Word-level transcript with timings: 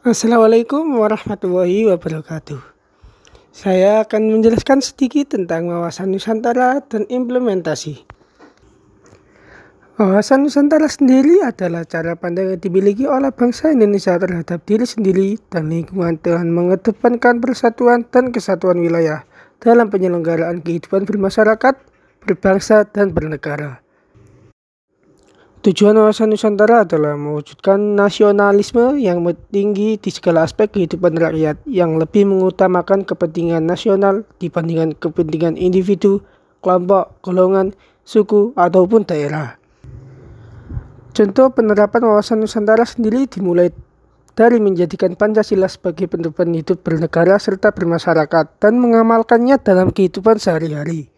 Assalamualaikum 0.00 0.96
warahmatullahi 0.96 1.84
wabarakatuh. 1.92 2.56
Saya 3.52 4.00
akan 4.00 4.32
menjelaskan 4.32 4.80
sedikit 4.80 5.36
tentang 5.36 5.68
wawasan 5.68 6.16
Nusantara 6.16 6.80
dan 6.88 7.04
implementasi. 7.04 8.08
Wawasan 10.00 10.48
Nusantara 10.48 10.88
sendiri 10.88 11.44
adalah 11.44 11.84
cara 11.84 12.16
pandang 12.16 12.48
yang 12.48 12.64
dimiliki 12.64 13.04
oleh 13.04 13.28
bangsa 13.28 13.76
Indonesia 13.76 14.16
terhadap 14.16 14.64
diri 14.64 14.88
sendiri 14.88 15.36
dan 15.52 15.68
lingkungan 15.68 16.16
dengan 16.16 16.48
mengedepankan 16.48 17.44
persatuan 17.44 18.08
dan 18.08 18.32
kesatuan 18.32 18.80
wilayah 18.80 19.28
dalam 19.60 19.92
penyelenggaraan 19.92 20.64
kehidupan 20.64 21.04
bermasyarakat, 21.04 21.76
berbangsa, 22.24 22.88
dan 22.88 23.12
bernegara. 23.12 23.84
Tujuan 25.60 25.92
wawasan 25.92 26.32
Nusantara 26.32 26.88
adalah 26.88 27.20
mewujudkan 27.20 27.76
nasionalisme 27.76 28.96
yang 28.96 29.20
tinggi 29.52 30.00
di 30.00 30.08
segala 30.08 30.48
aspek 30.48 30.72
kehidupan 30.72 31.20
rakyat 31.20 31.60
yang 31.68 32.00
lebih 32.00 32.24
mengutamakan 32.24 33.04
kepentingan 33.04 33.68
nasional 33.68 34.24
dibandingkan 34.40 34.96
kepentingan 34.96 35.60
individu, 35.60 36.24
kelompok, 36.64 37.12
golongan, 37.20 37.76
suku, 38.08 38.56
ataupun 38.56 39.04
daerah. 39.04 39.60
Contoh 41.12 41.52
penerapan 41.52 42.08
wawasan 42.08 42.40
Nusantara 42.40 42.88
sendiri 42.88 43.28
dimulai 43.28 43.68
dari 44.32 44.64
menjadikan 44.64 45.12
Pancasila 45.12 45.68
sebagai 45.68 46.08
pedoman 46.08 46.56
hidup 46.56 46.80
bernegara 46.80 47.36
serta 47.36 47.68
bermasyarakat 47.68 48.64
dan 48.64 48.80
mengamalkannya 48.80 49.60
dalam 49.60 49.92
kehidupan 49.92 50.40
sehari-hari 50.40 51.12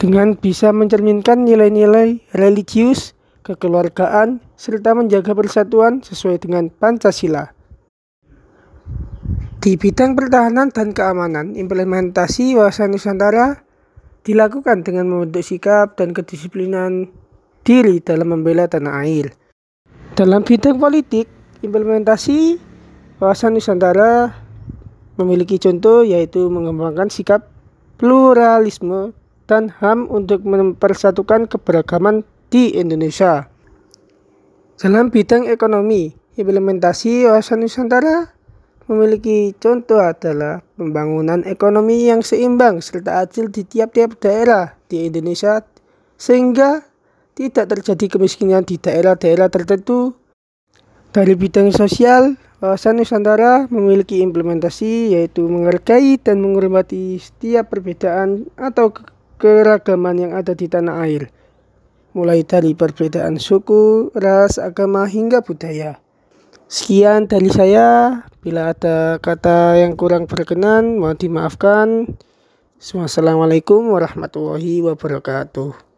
dengan 0.00 0.32
bisa 0.32 0.72
mencerminkan 0.72 1.44
nilai-nilai 1.44 2.24
religius, 2.32 3.12
kekeluargaan, 3.44 4.40
serta 4.56 4.96
menjaga 4.96 5.36
persatuan 5.36 6.00
sesuai 6.00 6.40
dengan 6.40 6.72
Pancasila. 6.72 7.52
Di 9.60 9.76
bidang 9.76 10.16
pertahanan 10.16 10.72
dan 10.72 10.96
keamanan, 10.96 11.52
implementasi 11.52 12.56
wawasan 12.56 12.96
Nusantara 12.96 13.60
dilakukan 14.24 14.88
dengan 14.88 15.04
membentuk 15.12 15.44
sikap 15.44 16.00
dan 16.00 16.16
kedisiplinan 16.16 17.12
diri 17.60 18.00
dalam 18.00 18.32
membela 18.32 18.64
tanah 18.72 19.04
air. 19.04 19.36
Dalam 20.16 20.48
bidang 20.48 20.80
politik, 20.80 21.28
implementasi 21.60 22.56
wawasan 23.20 23.60
Nusantara 23.60 24.32
memiliki 25.20 25.60
contoh 25.60 26.08
yaitu 26.08 26.48
mengembangkan 26.48 27.12
sikap 27.12 27.52
pluralisme 28.00 29.12
dan 29.50 29.74
HAM 29.82 30.06
untuk 30.06 30.46
mempersatukan 30.46 31.50
keberagaman 31.50 32.22
di 32.54 32.70
Indonesia. 32.78 33.50
Dalam 34.78 35.10
bidang 35.10 35.50
ekonomi, 35.50 36.14
implementasi 36.38 37.26
wawasan 37.26 37.66
Nusantara 37.66 38.30
memiliki 38.86 39.50
contoh 39.58 39.98
adalah 39.98 40.62
pembangunan 40.78 41.42
ekonomi 41.42 42.06
yang 42.06 42.22
seimbang 42.22 42.78
serta 42.78 43.26
adil 43.26 43.50
di 43.50 43.66
tiap-tiap 43.66 44.22
daerah 44.22 44.78
di 44.86 45.10
Indonesia 45.10 45.66
sehingga 46.14 46.86
tidak 47.34 47.74
terjadi 47.74 48.18
kemiskinan 48.18 48.62
di 48.62 48.78
daerah-daerah 48.78 49.50
tertentu. 49.50 50.14
Dari 51.10 51.34
bidang 51.34 51.74
sosial, 51.74 52.38
wawasan 52.62 53.02
Nusantara 53.02 53.66
memiliki 53.66 54.22
implementasi 54.22 55.18
yaitu 55.18 55.46
menghargai 55.46 56.22
dan 56.22 56.38
menghormati 56.38 57.18
setiap 57.18 57.74
perbedaan 57.74 58.46
atau 58.54 58.94
keragaman 59.40 60.20
yang 60.20 60.32
ada 60.36 60.52
di 60.52 60.68
tanah 60.68 61.00
air, 61.08 61.32
mulai 62.12 62.44
dari 62.44 62.76
perbedaan 62.76 63.40
suku, 63.40 64.12
ras, 64.12 64.60
agama, 64.60 65.08
hingga 65.08 65.40
budaya. 65.40 65.96
Sekian 66.70 67.26
dari 67.26 67.50
saya. 67.50 68.20
Bila 68.40 68.76
ada 68.76 69.18
kata 69.18 69.80
yang 69.80 69.98
kurang 69.98 70.30
berkenan, 70.30 71.00
mohon 71.02 71.18
dimaafkan. 71.18 72.14
Wassalamualaikum 72.78 73.90
warahmatullahi 73.90 74.80
wabarakatuh. 74.84 75.89